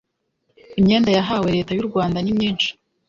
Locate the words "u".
1.83-1.87